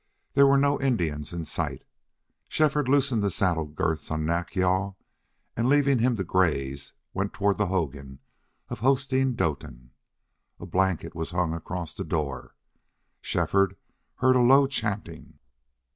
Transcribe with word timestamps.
There 0.33 0.47
were 0.47 0.57
no 0.57 0.81
Indians 0.81 1.31
in 1.31 1.45
sight. 1.45 1.83
Shefford 2.49 2.89
loosened 2.89 3.21
the 3.21 3.29
saddle 3.29 3.65
girths 3.65 4.09
on 4.09 4.25
Nack 4.25 4.55
yal 4.55 4.97
and, 5.55 5.69
leaving 5.69 5.99
him 5.99 6.15
to 6.15 6.23
graze, 6.23 6.93
went 7.13 7.33
toward 7.33 7.59
the 7.59 7.67
hogan 7.67 8.17
of 8.67 8.79
Hosteen 8.79 9.35
Doetin. 9.35 9.91
A 10.59 10.65
blanket 10.65 11.13
was 11.13 11.29
hung 11.29 11.53
across 11.53 11.93
the 11.93 12.03
door. 12.03 12.55
Shefford 13.21 13.75
heard 14.15 14.35
a 14.35 14.41
low 14.41 14.65
chanting. 14.65 15.37